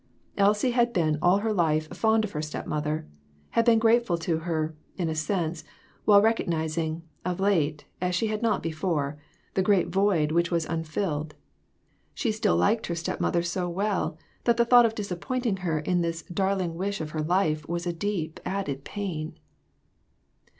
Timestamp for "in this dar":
15.77-16.55